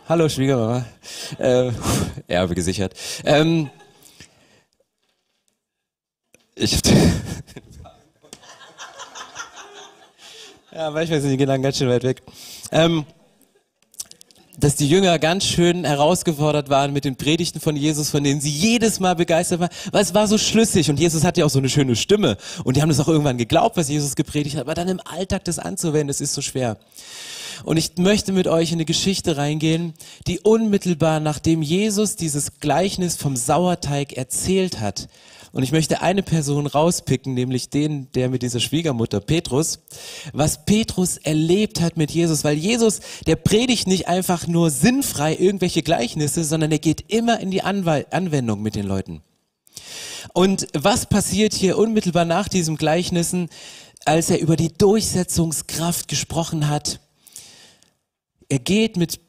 [0.07, 0.85] Hallo Schwiegermama.
[1.39, 1.71] Äh,
[2.27, 2.93] Erbe gesichert.
[3.25, 3.71] Ähm,
[6.53, 6.73] ich
[10.71, 12.21] ja, manchmal sind die Gedanken ganz schön weit weg.
[12.71, 13.07] Ähm,
[14.59, 18.51] dass die Jünger ganz schön herausgefordert waren mit den Predigten von Jesus, von denen sie
[18.51, 21.57] jedes Mal begeistert waren, weil es war so schlüssig und Jesus hat ja auch so
[21.57, 24.75] eine schöne Stimme und die haben das auch irgendwann geglaubt, was Jesus gepredigt hat, aber
[24.75, 26.77] dann im Alltag das anzuwenden, das ist so schwer.
[27.63, 29.93] Und ich möchte mit euch in eine Geschichte reingehen,
[30.27, 35.07] die unmittelbar nachdem Jesus dieses Gleichnis vom Sauerteig erzählt hat,
[35.55, 39.79] und ich möchte eine Person rauspicken, nämlich den, der mit dieser Schwiegermutter, Petrus,
[40.33, 45.81] was Petrus erlebt hat mit Jesus, weil Jesus, der predigt nicht einfach nur sinnfrei irgendwelche
[45.81, 49.21] Gleichnisse, sondern er geht immer in die Anwendung mit den Leuten.
[50.33, 53.47] Und was passiert hier unmittelbar nach diesem Gleichnissen,
[54.03, 56.99] als er über die Durchsetzungskraft gesprochen hat?
[58.49, 59.19] Er geht mit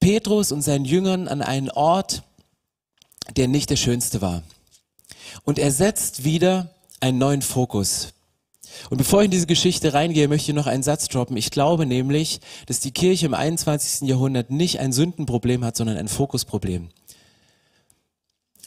[0.00, 2.22] Petrus und seinen Jüngern an einen Ort,
[3.36, 4.42] der nicht der schönste war.
[5.44, 8.12] Und er setzt wieder einen neuen Fokus.
[8.90, 11.36] Und bevor ich in diese Geschichte reingehe, möchte ich noch einen Satz droppen.
[11.36, 14.08] Ich glaube nämlich, dass die Kirche im 21.
[14.08, 16.88] Jahrhundert nicht ein Sündenproblem hat, sondern ein Fokusproblem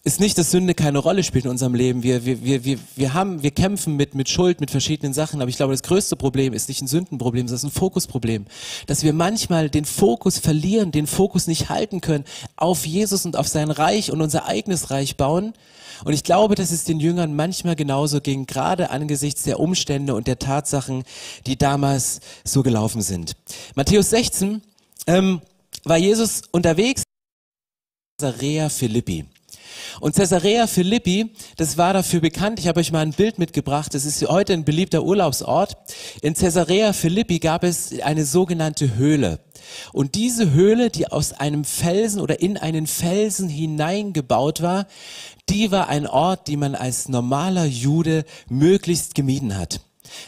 [0.04, 2.04] ist nicht, dass Sünde keine Rolle spielt in unserem Leben.
[2.04, 5.50] Wir, wir, wir, wir, wir, haben, wir kämpfen mit, mit Schuld, mit verschiedenen Sachen, aber
[5.50, 8.46] ich glaube, das größte Problem ist nicht ein Sündenproblem, sondern ein Fokusproblem.
[8.88, 12.24] Dass wir manchmal den Fokus verlieren, den Fokus nicht halten können,
[12.56, 15.54] auf Jesus und auf sein Reich und unser eigenes Reich bauen.
[16.06, 20.28] Und ich glaube, dass es den Jüngern manchmal genauso ging, gerade angesichts der Umstände und
[20.28, 21.04] der Tatsachen,
[21.46, 23.36] die damals so gelaufen sind.
[23.76, 24.62] Matthäus 16
[25.08, 25.42] ähm,
[25.84, 27.04] war Jesus unterwegs
[28.20, 29.26] Caesarea Philippi.
[30.00, 34.06] Und Caesarea Philippi, das war dafür bekannt, ich habe euch mal ein Bild mitgebracht, das
[34.06, 35.78] ist heute ein beliebter Urlaubsort.
[36.22, 39.40] In Caesarea Philippi gab es eine sogenannte Höhle.
[39.94, 44.88] Und diese Höhle, die aus einem Felsen oder in einen Felsen hineingebaut war,
[45.50, 49.82] die war ein Ort, die man als normaler Jude möglichst gemieden hat.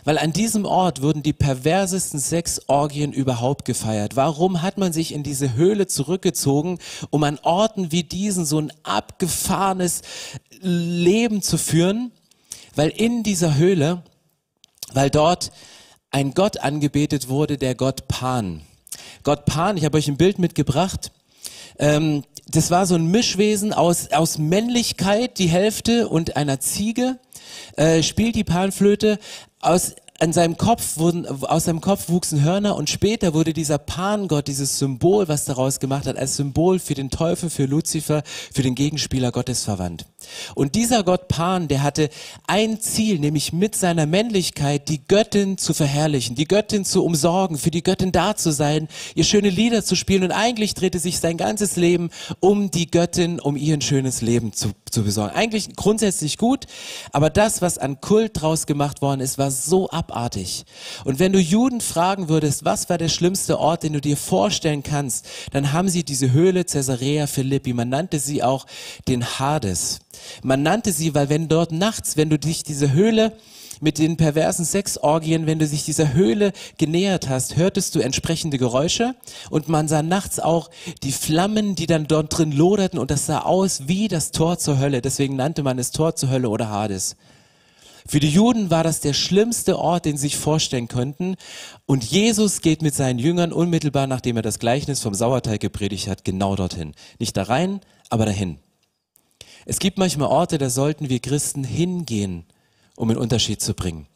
[0.04, 4.16] Weil an diesem Ort wurden die perversesten Sexorgien überhaupt gefeiert.
[4.16, 8.72] Warum hat man sich in diese Höhle zurückgezogen, um an Orten wie diesen so ein
[8.84, 10.02] abgefahrenes
[10.62, 12.12] Leben zu führen?
[12.76, 14.04] Weil in dieser Höhle,
[14.94, 15.52] weil dort
[16.12, 18.62] ein Gott angebetet wurde, der Gott Pan.
[19.24, 21.12] Gott Pan, ich habe euch ein Bild mitgebracht.
[21.80, 27.18] Ähm, das war so ein Mischwesen aus, aus Männlichkeit, die Hälfte, und einer Ziege.
[27.78, 29.20] Äh, spielt die Panflöte,
[29.62, 34.48] aus an seinem Kopf wurden, aus seinem Kopf wuchsen Hörner und später wurde dieser Pangott,
[34.48, 38.22] dieses Symbol, was daraus gemacht hat, als Symbol für den Teufel, für Luzifer,
[38.54, 40.06] für den Gegenspieler Gottes verwandt.
[40.54, 42.10] Und dieser Gott Pan, der hatte
[42.48, 47.72] ein Ziel, nämlich mit seiner Männlichkeit die Göttin zu verherrlichen, die Göttin zu umsorgen, für
[47.72, 51.38] die Göttin da zu sein, ihr schöne Lieder zu spielen und eigentlich drehte sich sein
[51.38, 55.36] ganzes Leben um die Göttin, um ihr ein schönes Leben zu, zu besorgen.
[55.36, 56.66] Eigentlich grundsätzlich gut,
[57.12, 60.66] aber das, was an Kult draus gemacht worden ist, war so ab abartig.
[61.06, 64.84] Und wenn du Juden fragen würdest, was war der schlimmste Ort, den du dir vorstellen
[64.84, 67.74] kannst, dann haben sie diese Höhle Caesarea Philippi.
[67.74, 68.66] Man nannte sie auch
[69.08, 70.00] den Hades.
[70.44, 73.34] Man nannte sie, weil wenn dort nachts, wenn du dich diese Höhle
[73.82, 79.16] mit den perversen Sexorgien, wenn du sich dieser Höhle genähert hast, hörtest du entsprechende Geräusche
[79.50, 80.70] und man sah nachts auch
[81.04, 84.80] die Flammen, die dann dort drin loderten und das sah aus wie das Tor zur
[84.80, 85.02] Hölle.
[85.02, 87.16] Deswegen nannte man es Tor zur Hölle oder Hades.
[88.08, 91.36] Für die Juden war das der schlimmste Ort, den sie sich vorstellen könnten.
[91.86, 96.26] Und Jesus geht mit seinen Jüngern unmittelbar, nachdem er das Gleichnis vom Sauerteig gepredigt hat,
[96.26, 96.94] genau dorthin.
[97.20, 97.80] Nicht da rein,
[98.10, 98.58] aber dahin.
[99.66, 102.46] Es gibt manchmal Orte, da sollten wir Christen hingehen,
[102.96, 104.08] um einen Unterschied zu bringen.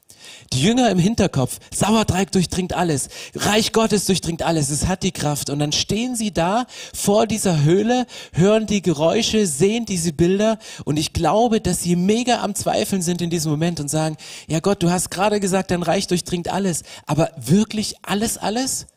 [0.54, 5.50] Die Jünger im Hinterkopf, Sauerteig durchdringt alles, Reich Gottes durchdringt alles, es hat die Kraft.
[5.50, 10.98] Und dann stehen sie da vor dieser Höhle, hören die Geräusche, sehen diese Bilder und
[10.98, 14.84] ich glaube, dass sie mega am Zweifeln sind in diesem Moment und sagen, ja Gott,
[14.84, 18.88] du hast gerade gesagt, dein Reich durchdringt alles, aber wirklich alles, alles?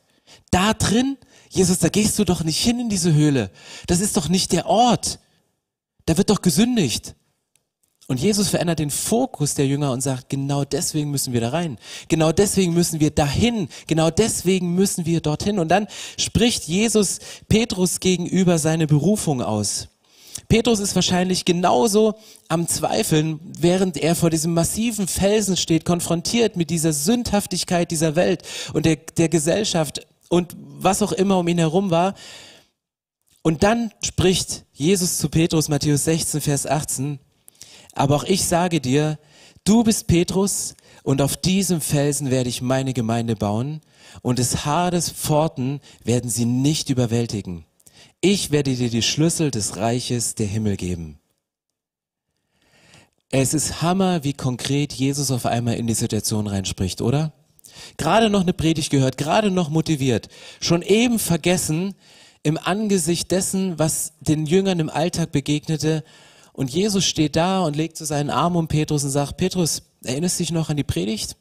[0.50, 1.16] Da drin?
[1.50, 3.50] Jesus, da gehst du doch nicht hin in diese Höhle.
[3.87, 5.18] Das ist doch nicht der Ort.
[6.08, 7.14] Da wird doch gesündigt.
[8.06, 11.76] Und Jesus verändert den Fokus der Jünger und sagt, genau deswegen müssen wir da rein.
[12.08, 13.68] Genau deswegen müssen wir dahin.
[13.86, 15.58] Genau deswegen müssen wir dorthin.
[15.58, 17.18] Und dann spricht Jesus
[17.50, 19.88] Petrus gegenüber seine Berufung aus.
[20.48, 22.14] Petrus ist wahrscheinlich genauso
[22.48, 28.44] am Zweifeln, während er vor diesem massiven Felsen steht, konfrontiert mit dieser Sündhaftigkeit dieser Welt
[28.72, 32.14] und der, der Gesellschaft und was auch immer um ihn herum war.
[33.42, 37.18] Und dann spricht Jesus zu Petrus, Matthäus 16, Vers 18,
[37.92, 39.18] aber auch ich sage dir,
[39.64, 43.81] du bist Petrus und auf diesem Felsen werde ich meine Gemeinde bauen
[44.22, 47.64] und des Hades Pforten werden sie nicht überwältigen.
[48.20, 51.18] Ich werde dir die Schlüssel des Reiches der Himmel geben.
[53.31, 57.33] Es ist Hammer, wie konkret Jesus auf einmal in die Situation reinspricht, oder?
[57.96, 60.29] Gerade noch eine Predigt gehört, gerade noch motiviert,
[60.61, 61.94] schon eben vergessen
[62.42, 66.05] im Angesicht dessen, was den Jüngern im Alltag begegnete,
[66.59, 70.40] und Jesus steht da und legt so seinen Arm um Petrus und sagt, Petrus, erinnerst
[70.40, 71.37] du dich noch an die Predigt?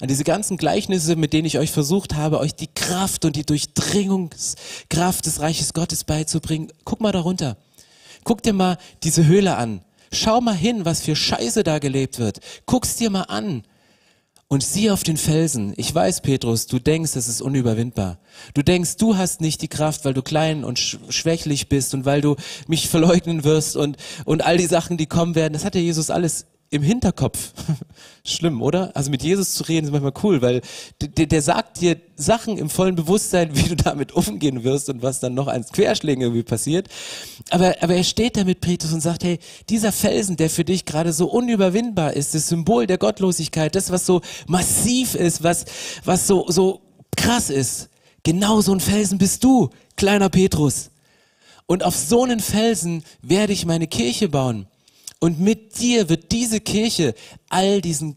[0.00, 3.44] An diese ganzen Gleichnisse, mit denen ich euch versucht habe, euch die Kraft und die
[3.44, 6.72] Durchdringungskraft des Reiches Gottes beizubringen.
[6.84, 7.58] Guck mal darunter.
[8.24, 9.82] Guck dir mal diese Höhle an.
[10.10, 12.40] Schau mal hin, was für Scheiße da gelebt wird.
[12.64, 13.62] Guck's dir mal an
[14.48, 15.74] und sieh auf den Felsen.
[15.76, 18.18] Ich weiß, Petrus, du denkst, es ist unüberwindbar.
[18.54, 22.20] Du denkst, du hast nicht die Kraft, weil du klein und schwächlich bist und weil
[22.20, 22.36] du
[22.68, 25.52] mich verleugnen wirst und, und all die Sachen, die kommen werden.
[25.52, 27.52] Das hat ja Jesus alles im Hinterkopf.
[28.24, 28.90] Schlimm, oder?
[28.94, 30.62] Also mit Jesus zu reden ist manchmal cool, weil
[31.00, 35.20] der, der sagt dir Sachen im vollen Bewusstsein, wie du damit umgehen wirst und was
[35.20, 36.88] dann noch als Querschlägen irgendwie passiert.
[37.50, 40.84] Aber, aber er steht da mit Petrus und sagt, hey, dieser Felsen, der für dich
[40.84, 45.64] gerade so unüberwindbar ist, das Symbol der Gottlosigkeit, das, was so massiv ist, was,
[46.04, 46.82] was so, so
[47.16, 47.88] krass ist,
[48.22, 50.90] genau so ein Felsen bist du, kleiner Petrus.
[51.66, 54.66] Und auf so einen Felsen werde ich meine Kirche bauen.
[55.20, 57.14] Und mit dir wird diese Kirche
[57.48, 58.16] all diesen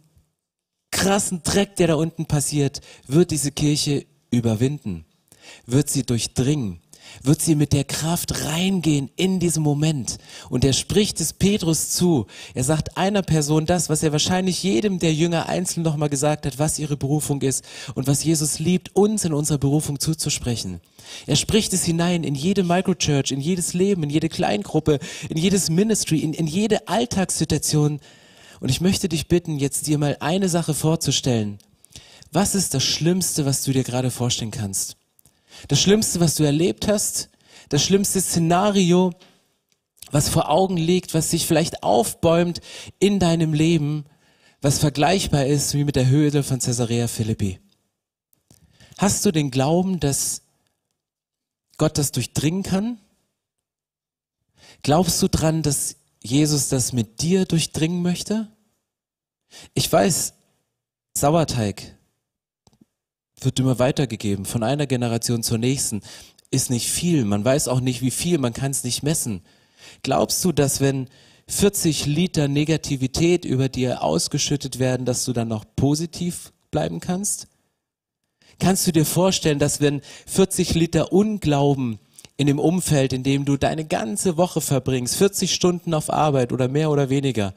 [0.92, 5.06] krassen Dreck, der da unten passiert, wird diese Kirche überwinden,
[5.66, 6.82] wird sie durchdringen.
[7.24, 10.17] Wird sie mit der Kraft reingehen in diesem Moment.
[10.50, 12.28] Und er spricht es Petrus zu.
[12.54, 16.60] Er sagt einer Person das, was er wahrscheinlich jedem der Jünger einzeln nochmal gesagt hat,
[16.60, 17.63] was ihre Berufung ist
[17.95, 20.82] und was Jesus liebt, uns in unserer Berufung zuzusprechen.
[21.26, 25.69] Er spricht es hinein in jede Microchurch, in jedes Leben, in jede Kleingruppe, in jedes
[25.69, 28.00] Ministry, in, in jede Alltagssituation.
[28.60, 31.60] Und ich möchte dich bitten, jetzt dir mal eine Sache vorzustellen.
[32.32, 34.99] Was ist das Schlimmste, was du dir gerade vorstellen kannst?
[35.67, 37.30] Das Schlimmste, was du erlebt hast,
[37.69, 39.12] das schlimmste Szenario,
[40.12, 42.62] was vor Augen liegt, was sich vielleicht aufbäumt
[43.00, 44.06] in deinem Leben,
[44.62, 47.60] was vergleichbar ist wie mit der Höhle von Caesarea Philippi.
[48.98, 50.41] Hast du den Glauben, dass
[51.78, 53.00] Gott das durchdringen kann?
[54.82, 58.50] Glaubst du dran, dass Jesus das mit dir durchdringen möchte?
[59.74, 60.34] Ich weiß,
[61.13, 61.98] Sauerteig
[63.45, 66.02] wird immer weitergegeben, von einer Generation zur nächsten,
[66.52, 67.25] ist nicht viel.
[67.25, 69.41] Man weiß auch nicht, wie viel, man kann es nicht messen.
[70.04, 71.08] Glaubst du, dass wenn
[71.47, 77.47] 40 Liter Negativität über dir ausgeschüttet werden, dass du dann noch positiv bleiben kannst?
[78.60, 81.99] Kannst du dir vorstellen, dass wenn 40 Liter Unglauben
[82.38, 86.67] in dem Umfeld, in dem du deine ganze Woche verbringst, 40 Stunden auf Arbeit oder
[86.67, 87.54] mehr oder weniger,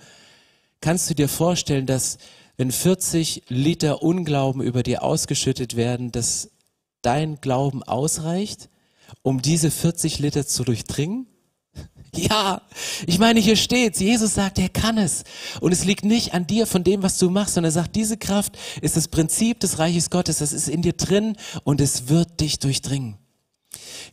[0.80, 2.18] kannst du dir vorstellen, dass
[2.62, 6.52] wenn 40 Liter Unglauben über dir ausgeschüttet werden, dass
[7.02, 8.70] dein Glauben ausreicht,
[9.22, 11.26] um diese 40 Liter zu durchdringen?
[12.14, 12.60] Ja,
[13.06, 13.98] ich meine, hier steht's.
[13.98, 15.24] Jesus sagt, er kann es.
[15.62, 18.18] Und es liegt nicht an dir von dem, was du machst, sondern er sagt, diese
[18.18, 20.36] Kraft ist das Prinzip des Reiches Gottes.
[20.36, 23.16] Das ist in dir drin und es wird dich durchdringen.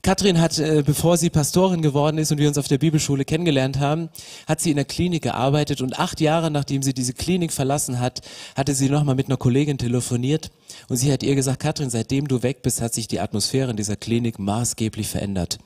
[0.02, 3.80] Katrin hat, äh, bevor sie Pastorin geworden ist und wir uns auf der Bibelschule kennengelernt
[3.80, 4.10] haben,
[4.48, 8.22] hat sie in der Klinik gearbeitet und acht Jahre nachdem sie diese Klinik verlassen hat,
[8.56, 10.52] hatte sie nochmal mit einer Kollegin telefoniert
[10.88, 13.78] und sie hat ihr gesagt, Katrin, seitdem du weg bist, hat sich die Atmosphäre in
[13.78, 15.60] dieser Klinik maßgeblich verändert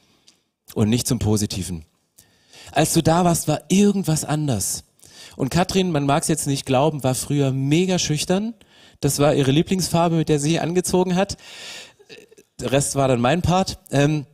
[0.74, 1.86] und nicht zum Positiven.
[2.72, 4.84] Als du da warst, war irgendwas anders.
[5.36, 8.54] Und Katrin, man mag es jetzt nicht glauben, war früher mega schüchtern.
[9.00, 11.38] Das war ihre Lieblingsfarbe, mit der sie angezogen hat
[12.64, 13.80] Rest war dann mein Part.
[13.92, 14.26] Ähm,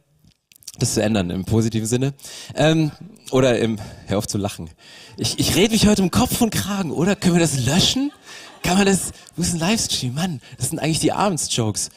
[0.79, 2.13] das zu ändern im positiven Sinne.
[2.55, 2.91] Ähm,
[3.31, 4.69] oder im, hör auf zu lachen.
[5.17, 7.15] Ich, ich rede mich heute um Kopf und Kragen, oder?
[7.15, 8.11] Können wir das löschen?
[8.63, 10.13] Kann man das, wo ist ein Livestream?
[10.13, 11.89] Mann, das sind eigentlich die Abendsjokes.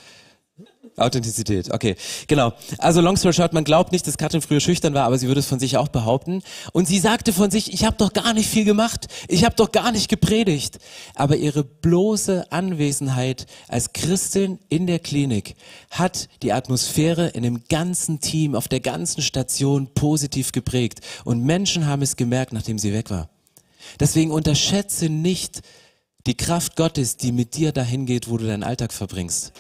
[0.97, 2.53] Authentizität, okay, genau.
[2.79, 5.41] Also long story short, man glaubt nicht, dass Katrin früher schüchtern war, aber sie würde
[5.41, 6.43] es von sich auch behaupten.
[6.73, 9.73] Und sie sagte von sich, ich habe doch gar nicht viel gemacht, ich habe doch
[9.73, 10.79] gar nicht gepredigt.
[11.15, 15.55] Aber ihre bloße Anwesenheit als Christin in der Klinik
[15.91, 21.01] hat die Atmosphäre in dem ganzen Team, auf der ganzen Station positiv geprägt.
[21.25, 23.31] Und Menschen haben es gemerkt, nachdem sie weg war.
[23.99, 25.63] Deswegen unterschätze nicht
[26.27, 29.53] die Kraft Gottes, die mit dir dahin geht, wo du deinen Alltag verbringst.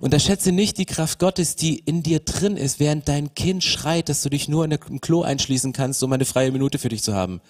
[0.00, 4.22] Unterschätze nicht die Kraft Gottes, die in dir drin ist, während dein Kind schreit, dass
[4.22, 7.40] du dich nur im Klo einschließen kannst, um eine freie Minute für dich zu haben.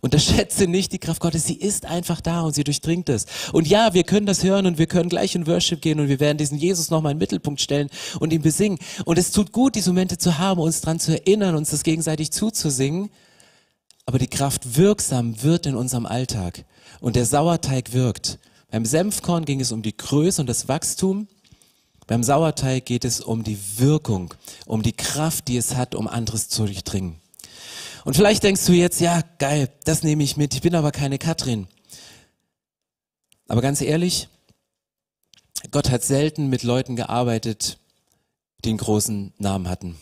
[0.00, 3.26] Unterschätze nicht die Kraft Gottes, sie ist einfach da und sie durchdringt es.
[3.52, 6.20] Und ja, wir können das hören und wir können gleich in Worship gehen und wir
[6.20, 7.88] werden diesen Jesus nochmal in den Mittelpunkt stellen
[8.20, 8.78] und ihn besingen.
[9.04, 12.30] Und es tut gut, diese Momente zu haben, uns daran zu erinnern, uns das gegenseitig
[12.30, 13.10] zuzusingen.
[14.06, 16.64] Aber die Kraft wirksam wird in unserem Alltag
[17.00, 18.38] und der Sauerteig wirkt.
[18.70, 21.28] Beim Senfkorn ging es um die Größe und das Wachstum.
[22.08, 24.32] Beim Sauerteig geht es um die Wirkung,
[24.64, 27.20] um die Kraft, die es hat, um anderes zu durchdringen.
[28.06, 31.18] Und vielleicht denkst du jetzt, ja, geil, das nehme ich mit, ich bin aber keine
[31.18, 31.68] Katrin.
[33.46, 34.28] Aber ganz ehrlich,
[35.70, 37.78] Gott hat selten mit Leuten gearbeitet,
[38.64, 39.98] die einen großen Namen hatten.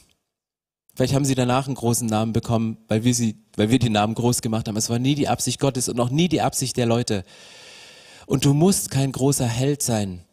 [0.95, 4.15] Vielleicht haben sie danach einen großen Namen bekommen, weil wir sie, weil wir die Namen
[4.15, 4.77] groß gemacht haben.
[4.77, 7.25] Es war nie die Absicht Gottes und auch nie die Absicht der Leute.
[8.27, 10.26] Und du musst kein großer Held sein,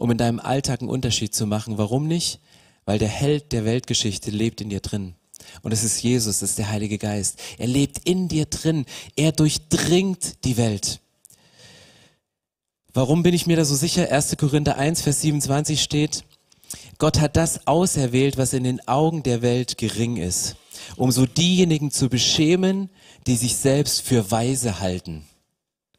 [0.00, 1.76] um in deinem Alltag einen Unterschied zu machen.
[1.76, 2.40] Warum nicht?
[2.86, 5.14] Weil der Held der Weltgeschichte lebt in dir drin.
[5.60, 7.38] Und es ist Jesus, es ist der Heilige Geist.
[7.58, 8.86] Er lebt in dir drin.
[9.14, 11.00] Er durchdringt die Welt.
[12.94, 14.10] Warum bin ich mir da so sicher?
[14.10, 14.38] 1.
[14.38, 16.24] Korinther 1, Vers 27 steht,
[16.96, 20.56] Gott hat das auserwählt, was in den Augen der Welt gering ist,
[20.96, 22.88] um so diejenigen zu beschämen,
[23.26, 25.26] die sich selbst für weise halten.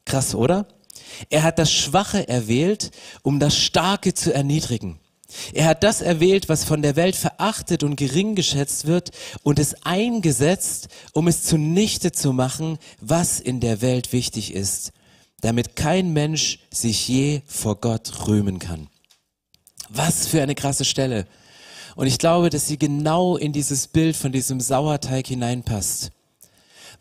[0.05, 0.67] Krass, oder?
[1.29, 4.99] Er hat das Schwache erwählt, um das Starke zu erniedrigen.
[5.53, 9.11] Er hat das erwählt, was von der Welt verachtet und gering geschätzt wird,
[9.43, 14.91] und es eingesetzt, um es zunichte zu machen, was in der Welt wichtig ist,
[15.41, 18.87] damit kein Mensch sich je vor Gott rühmen kann.
[19.89, 21.27] Was für eine krasse Stelle.
[21.95, 26.11] Und ich glaube, dass sie genau in dieses Bild von diesem Sauerteig hineinpasst.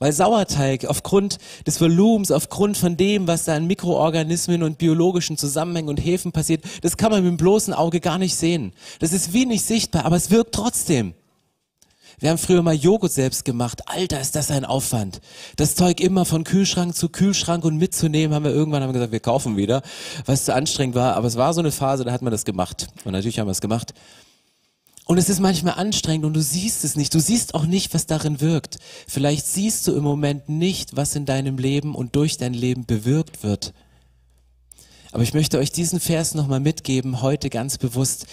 [0.00, 1.36] Weil Sauerteig aufgrund
[1.66, 6.64] des Volumens, aufgrund von dem, was da an Mikroorganismen und biologischen Zusammenhängen und Hefen passiert,
[6.80, 8.72] das kann man mit dem bloßen Auge gar nicht sehen.
[8.98, 11.12] Das ist wenig sichtbar, aber es wirkt trotzdem.
[12.18, 13.82] Wir haben früher mal Joghurt selbst gemacht.
[13.86, 15.20] Alter, ist das ein Aufwand.
[15.56, 19.12] Das Zeug immer von Kühlschrank zu Kühlschrank und mitzunehmen, haben wir irgendwann haben wir gesagt,
[19.12, 19.82] wir kaufen wieder,
[20.24, 21.14] weil es zu anstrengend war.
[21.14, 22.88] Aber es war so eine Phase, da hat man das gemacht.
[23.04, 23.92] Und natürlich haben wir es gemacht.
[25.10, 27.12] Und es ist manchmal anstrengend und du siehst es nicht.
[27.12, 28.78] Du siehst auch nicht, was darin wirkt.
[29.08, 33.42] Vielleicht siehst du im Moment nicht, was in deinem Leben und durch dein Leben bewirkt
[33.42, 33.74] wird.
[35.10, 38.26] Aber ich möchte euch diesen Vers nochmal mitgeben, heute ganz bewusst.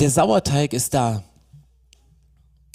[0.00, 1.22] Der Sauerteig ist da.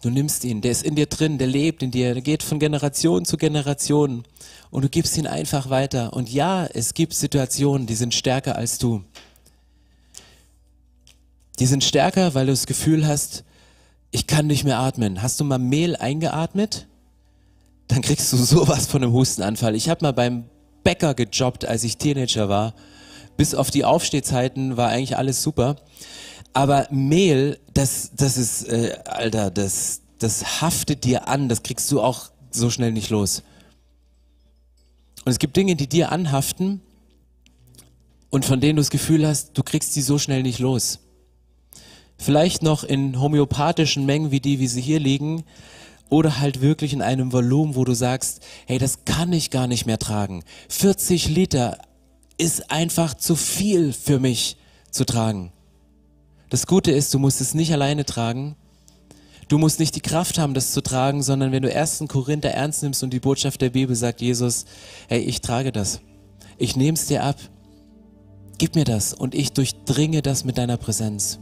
[0.02, 2.58] Du nimmst ihn, der ist in dir drin, der lebt in dir, der geht von
[2.58, 4.23] Generation zu Generation
[4.69, 6.13] und du gibst ihn einfach weiter.
[6.13, 9.04] Und ja, es gibt Situationen, die sind stärker als du.
[11.60, 13.43] Die sind stärker, weil du das Gefühl hast,
[14.12, 15.22] ich kann nicht mehr atmen.
[15.22, 16.88] Hast du mal Mehl eingeatmet?
[17.88, 19.76] Dann kriegst du sowas von einem Hustenanfall.
[19.76, 20.45] Ich habe mal beim
[20.84, 22.74] Bäcker gejobbt, als ich Teenager war.
[23.38, 25.76] Bis auf die Aufstehzeiten war eigentlich alles super.
[26.54, 31.50] Aber Mehl, das, das ist, äh, Alter, das, das haftet dir an.
[31.50, 33.43] Das kriegst du auch so schnell nicht los.
[35.26, 36.82] Und es gibt Dinge, die dir anhaften
[38.30, 41.00] und von denen du das Gefühl hast, du kriegst die so schnell nicht los.
[42.19, 45.43] Vielleicht noch in homöopathischen Mengen wie die, wie sie hier liegen.
[46.10, 49.86] Oder halt wirklich in einem Volumen, wo du sagst, hey, das kann ich gar nicht
[49.86, 50.43] mehr tragen.
[50.67, 51.77] 40 Liter
[52.38, 54.58] ist einfach zu viel für mich
[54.91, 55.51] zu tragen.
[56.49, 58.55] Das Gute ist, du musst es nicht alleine tragen.
[59.47, 62.05] Du musst nicht die Kraft haben, das zu tragen, sondern wenn du 1.
[62.08, 64.65] Korinther ernst nimmst und die Botschaft der Bibel sagt Jesus,
[65.08, 66.01] hey, ich trage das.
[66.58, 67.38] Ich nehme es dir ab.
[68.58, 71.39] Gib mir das und ich durchdringe das mit deiner Präsenz.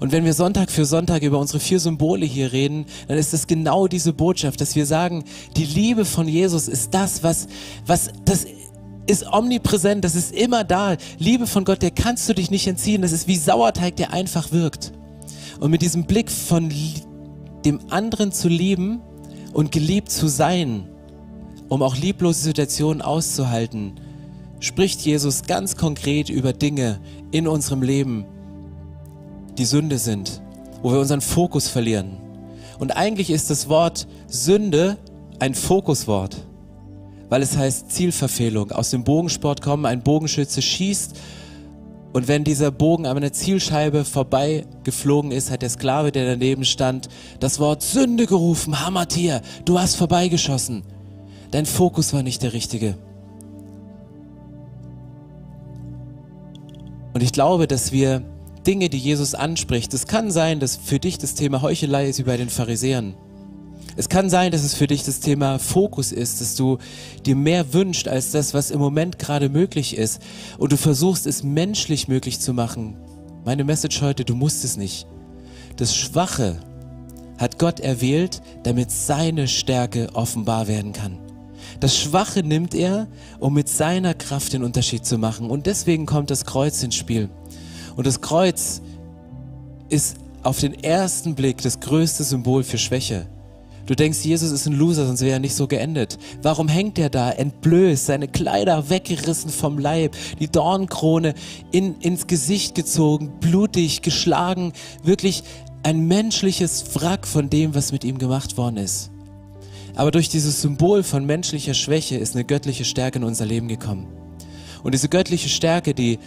[0.00, 3.46] Und wenn wir Sonntag für Sonntag über unsere vier Symbole hier reden, dann ist es
[3.46, 5.24] genau diese Botschaft, dass wir sagen,
[5.56, 7.48] die Liebe von Jesus ist das, was,
[7.86, 8.46] was, das
[9.06, 10.96] ist omnipräsent, das ist immer da.
[11.18, 13.02] Liebe von Gott, der kannst du dich nicht entziehen.
[13.02, 14.92] Das ist wie Sauerteig, der einfach wirkt.
[15.60, 16.72] Und mit diesem Blick von
[17.66, 19.02] dem anderen zu lieben
[19.52, 20.88] und geliebt zu sein,
[21.68, 24.00] um auch lieblose Situationen auszuhalten,
[24.60, 27.00] spricht Jesus ganz konkret über Dinge
[27.32, 28.24] in unserem Leben,
[29.60, 30.40] die Sünde sind,
[30.82, 32.16] wo wir unseren Fokus verlieren.
[32.78, 34.96] Und eigentlich ist das Wort Sünde
[35.38, 36.36] ein Fokuswort,
[37.28, 38.72] weil es heißt Zielverfehlung.
[38.72, 41.14] Aus dem Bogensport kommen, ein Bogenschütze schießt
[42.12, 46.64] und wenn dieser Bogen an einer Zielscheibe vorbei geflogen ist, hat der Sklave, der daneben
[46.64, 48.84] stand, das Wort Sünde gerufen.
[48.84, 50.82] Hammertier, du hast vorbeigeschossen.
[51.52, 52.96] Dein Fokus war nicht der richtige.
[57.12, 58.22] Und ich glaube, dass wir
[58.66, 59.94] Dinge, die Jesus anspricht.
[59.94, 63.14] Es kann sein, dass für dich das Thema Heuchelei ist wie bei den Pharisäern.
[63.96, 66.78] Es kann sein, dass es für dich das Thema Fokus ist, dass du
[67.26, 70.22] dir mehr wünscht als das, was im Moment gerade möglich ist.
[70.58, 72.96] Und du versuchst es menschlich möglich zu machen.
[73.44, 75.06] Meine Message heute, du musst es nicht.
[75.76, 76.60] Das Schwache
[77.38, 81.18] hat Gott erwählt, damit seine Stärke offenbar werden kann.
[81.80, 85.50] Das Schwache nimmt er, um mit seiner Kraft den Unterschied zu machen.
[85.50, 87.30] Und deswegen kommt das Kreuz ins Spiel.
[87.96, 88.80] Und das Kreuz
[89.88, 93.26] ist auf den ersten Blick das größte Symbol für Schwäche.
[93.86, 96.16] Du denkst, Jesus ist ein Loser, sonst wäre er nicht so geendet.
[96.42, 101.34] Warum hängt er da entblößt, seine Kleider weggerissen vom Leib, die Dornkrone
[101.72, 104.72] in, ins Gesicht gezogen, blutig, geschlagen,
[105.02, 105.42] wirklich
[105.82, 109.10] ein menschliches Wrack von dem, was mit ihm gemacht worden ist.
[109.96, 114.06] Aber durch dieses Symbol von menschlicher Schwäche ist eine göttliche Stärke in unser Leben gekommen.
[114.82, 116.18] Und diese göttliche Stärke, die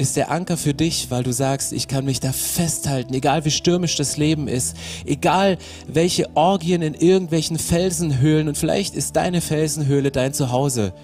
[0.00, 3.50] ist der Anker für dich, weil du sagst, ich kann mich da festhalten, egal wie
[3.50, 10.10] stürmisch das Leben ist, egal welche Orgien in irgendwelchen Felsenhöhlen und vielleicht ist deine Felsenhöhle
[10.10, 10.94] dein Zuhause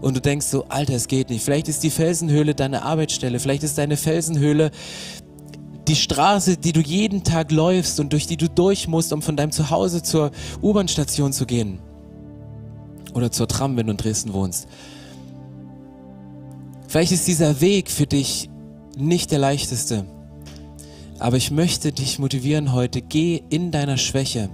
[0.00, 1.44] und du denkst so, Alter, es geht nicht.
[1.44, 4.70] Vielleicht ist die Felsenhöhle deine Arbeitsstelle, vielleicht ist deine Felsenhöhle
[5.88, 9.36] die Straße, die du jeden Tag läufst und durch die du durch musst, um von
[9.36, 10.30] deinem Zuhause zur
[10.62, 11.80] U-Bahn-Station zu gehen.
[13.14, 14.66] Oder zur Tram, wenn du in Dresden wohnst.
[16.94, 18.48] Vielleicht ist dieser Weg für dich
[18.96, 20.06] nicht der leichteste.
[21.18, 24.48] Aber ich möchte dich motivieren heute, geh in deiner Schwäche.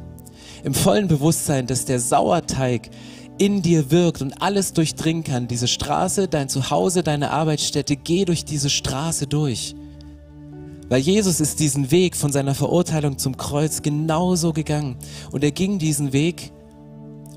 [0.65, 2.89] Im vollen Bewusstsein, dass der Sauerteig
[3.37, 5.49] in dir wirkt und alles durchdringen kann.
[5.49, 9.75] Diese Straße, dein Zuhause, deine Arbeitsstätte, geh durch diese Straße durch.
[10.89, 14.97] Weil Jesus ist diesen Weg von seiner Verurteilung zum Kreuz genauso gegangen.
[15.31, 16.53] Und er ging diesen Weg.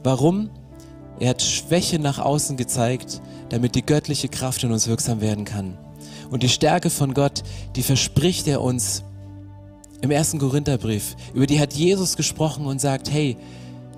[0.02, 0.50] Warum?
[1.20, 5.78] Er hat Schwäche nach außen gezeigt, damit die göttliche Kraft in uns wirksam werden kann.
[6.32, 7.44] Und die Stärke von Gott,
[7.76, 9.04] die verspricht er uns
[10.02, 11.16] im ersten Korintherbrief.
[11.34, 13.38] Über die hat Jesus gesprochen und sagt, hey,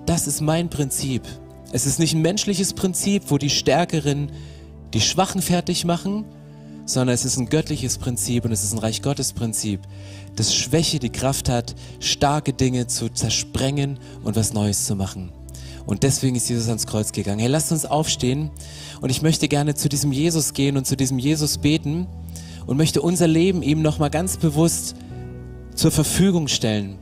[0.06, 1.22] das ist mein Prinzip.
[1.72, 4.30] Es ist nicht ein menschliches Prinzip, wo die Stärkeren
[4.94, 6.24] die Schwachen fertig machen,
[6.84, 9.80] sondern es ist ein göttliches Prinzip und es ist ein Reich Gottes Prinzip,
[10.36, 15.32] dass Schwäche die Kraft hat, starke Dinge zu zersprengen und was Neues zu machen.
[15.86, 17.38] Und deswegen ist Jesus ans Kreuz gegangen.
[17.38, 18.50] Hey, lasst uns aufstehen
[19.00, 22.06] und ich möchte gerne zu diesem Jesus gehen und zu diesem Jesus beten
[22.66, 24.96] und möchte unser Leben ihm nochmal ganz bewusst
[25.74, 26.98] zur Verfügung stellen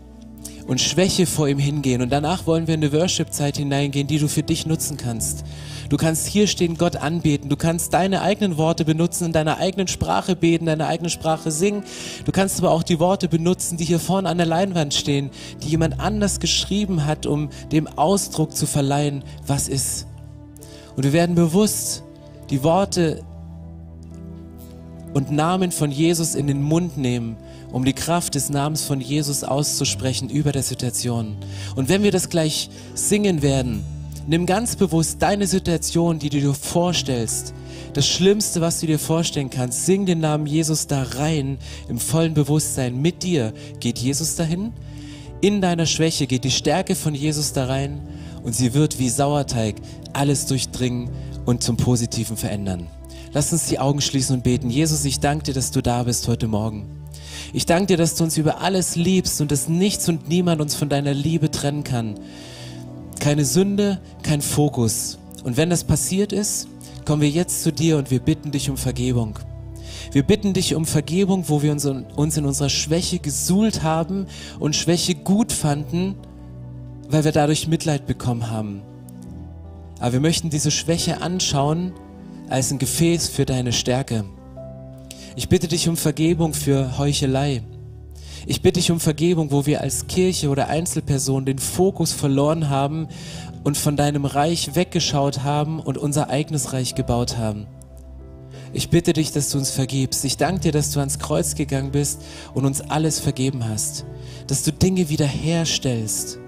[0.67, 2.03] und Schwäche vor ihm hingehen.
[2.03, 5.45] Und danach wollen wir in eine Worship-Zeit hineingehen, die du für dich nutzen kannst.
[5.91, 7.51] Du kannst hier stehen, Gott anbeten.
[7.51, 11.85] Du kannst deine eigenen Worte benutzen, in deiner eigenen Sprache beten, deine eigene Sprache singen.
[12.25, 15.31] Du kannst aber auch die Worte benutzen, die hier vorne an der Leinwand stehen,
[15.63, 20.07] die jemand anders geschrieben hat, um dem Ausdruck zu verleihen, was ist.
[20.97, 22.03] Und wir werden bewusst
[22.51, 23.23] die Worte
[25.13, 27.37] und Namen von Jesus in den Mund nehmen
[27.75, 31.35] um die Kraft des Namens von Jesus auszusprechen über der Situation.
[31.75, 33.83] Und wenn wir das gleich singen werden,
[34.29, 37.53] nimm ganz bewusst deine Situation, die du dir vorstellst,
[37.93, 41.59] das Schlimmste, was du dir vorstellen kannst, sing den Namen Jesus da rein
[41.89, 43.03] im vollen Bewusstsein.
[43.03, 44.73] Mit dir geht Jesus dahin,
[45.41, 48.01] in deiner Schwäche geht die Stärke von Jesus da rein
[48.45, 49.75] und sie wird wie Sauerteig
[50.13, 51.11] alles durchdringen
[51.45, 52.87] und zum Positiven verändern.
[53.33, 54.71] Lass uns die Augen schließen und beten.
[54.71, 57.04] Jesus, ich danke dir, dass du da bist heute Morgen.
[57.55, 60.75] Ich danke dir, dass du uns über alles liebst und dass nichts und niemand uns
[60.75, 62.17] von deiner Liebe trennen kann.
[63.21, 65.19] Keine Sünde, kein Fokus.
[65.45, 66.67] Und wenn das passiert ist,
[67.05, 69.39] kommen wir jetzt zu dir und wir bitten dich um Vergebung.
[70.11, 74.27] Wir bitten dich um Vergebung, wo wir uns, uns in unserer Schwäche gesuhlt haben
[74.59, 76.17] und Schwäche gut fanden,
[77.09, 78.83] weil wir dadurch Mitleid bekommen haben.
[80.01, 81.93] Aber wir möchten diese Schwäche anschauen
[82.49, 84.25] als ein Gefäß für deine Stärke.
[85.37, 87.63] Ich bitte dich um Vergebung für Heuchelei.
[88.47, 93.09] Ich bitte dich um Vergebung, wo wir als Kirche oder Einzelperson den Fokus verloren haben
[93.65, 97.67] und von deinem Reich weggeschaut haben und unser eigenes Reich gebaut haben.
[98.73, 100.25] Ich bitte dich, dass du uns vergibst.
[100.25, 102.23] Ich danke dir, dass du ans Kreuz gegangen bist
[102.55, 104.05] und uns alles vergeben hast.
[104.47, 106.39] Dass du Dinge wiederherstellst.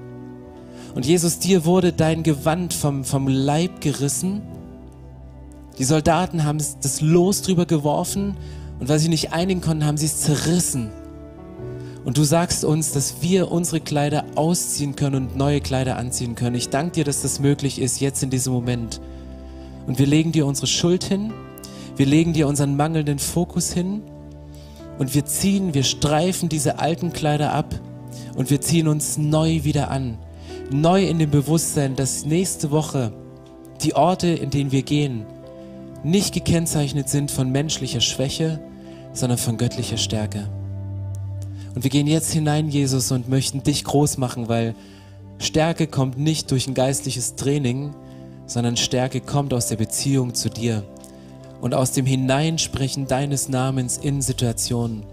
[0.95, 4.43] Und Jesus, dir wurde dein Gewand vom, vom Leib gerissen.
[5.79, 8.37] Die Soldaten haben das Los drüber geworfen
[8.79, 10.91] und weil sie nicht einigen konnten, haben sie es zerrissen.
[12.05, 16.55] Und du sagst uns, dass wir unsere Kleider ausziehen können und neue Kleider anziehen können.
[16.55, 19.01] Ich danke dir, dass das möglich ist, jetzt in diesem Moment.
[19.89, 21.33] Und wir legen dir unsere Schuld hin.
[21.97, 24.03] Wir legen dir unseren mangelnden Fokus hin.
[24.99, 27.75] Und wir ziehen, wir streifen diese alten Kleider ab.
[28.37, 30.19] Und wir ziehen uns neu wieder an.
[30.71, 33.13] Neu in dem Bewusstsein, dass nächste Woche
[33.83, 35.27] die Orte, in denen wir gehen,
[36.05, 38.61] nicht gekennzeichnet sind von menschlicher Schwäche,
[39.13, 40.49] sondern von göttlicher Stärke.
[41.75, 44.75] Und wir gehen jetzt hinein, Jesus, und möchten dich groß machen, weil
[45.39, 47.95] Stärke kommt nicht durch ein geistliches Training,
[48.47, 50.85] sondern Stärke kommt aus der Beziehung zu dir
[51.61, 55.05] und aus dem Hineinsprechen deines Namens in Situationen.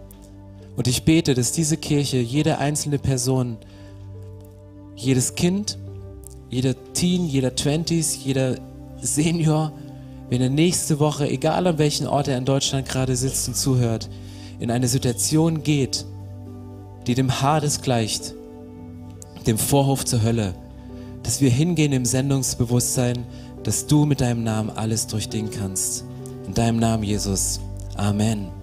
[0.75, 3.57] Und ich bete, dass diese Kirche, jede einzelne Person,
[4.95, 5.77] jedes Kind,
[6.49, 8.57] jeder Teen, jeder Twenties, jeder
[9.01, 9.73] Senior,
[10.33, 14.09] wenn er nächste Woche, egal an welchen Ort er in Deutschland gerade sitzt und zuhört,
[14.57, 16.07] in eine Situation geht,
[17.05, 18.33] die dem Hades gleicht,
[19.45, 20.55] dem Vorhof zur Hölle,
[21.21, 23.25] dass wir hingehen im Sendungsbewusstsein,
[23.61, 26.03] dass du mit deinem Namen alles durchdingen kannst.
[26.47, 27.59] In deinem Namen, Jesus.
[27.95, 28.62] Amen.